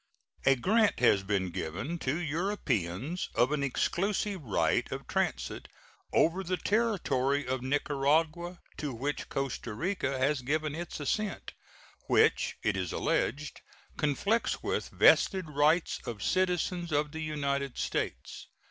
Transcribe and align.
A 0.47 0.55
grant 0.55 0.99
has 0.99 1.21
been 1.21 1.51
given 1.51 1.99
to 1.99 2.17
Europeans 2.17 3.29
of 3.35 3.51
an 3.51 3.61
exclusive 3.61 4.41
right 4.41 4.91
of 4.91 5.05
transit 5.07 5.67
over 6.11 6.43
the 6.43 6.57
territory 6.57 7.45
of 7.47 7.61
Nicaragua, 7.61 8.61
to 8.77 8.95
which 8.95 9.29
Costa 9.29 9.73
Rica 9.75 10.17
has 10.17 10.41
given 10.41 10.73
its 10.73 10.99
assent, 10.99 11.53
which, 12.07 12.57
it 12.63 12.75
is 12.75 12.91
alleged, 12.91 13.61
conflicts 13.95 14.63
with 14.63 14.89
vested 14.89 15.51
rights 15.51 15.99
of 16.07 16.23
citizens 16.23 16.91
of 16.91 17.11
the 17.11 17.21
United 17.21 17.77
States. 17.77 18.47